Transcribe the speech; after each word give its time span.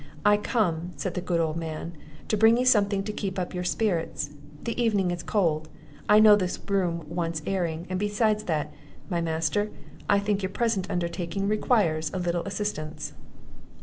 "I 0.25 0.35
come," 0.35 0.93
said 0.95 1.13
the 1.13 1.21
good 1.21 1.39
old 1.39 1.57
man, 1.57 1.93
"to 2.27 2.35
bring 2.35 2.57
you 2.57 2.65
something 2.65 3.03
to 3.03 3.13
keep 3.13 3.37
up 3.37 3.53
your 3.53 3.63
spirits; 3.63 4.31
the 4.63 4.81
evening 4.81 5.11
is 5.11 5.21
cold; 5.21 5.69
I 6.09 6.19
know 6.19 6.35
this 6.35 6.59
room 6.67 7.05
wants 7.07 7.43
airing; 7.45 7.85
and 7.87 7.99
beside 7.99 8.39
that, 8.47 8.73
my 9.11 9.21
master, 9.21 9.69
I 10.09 10.17
think 10.17 10.41
your 10.41 10.49
present 10.49 10.89
undertaking 10.89 11.47
requires 11.47 12.09
a 12.15 12.17
little 12.17 12.41
assistance." 12.45 13.13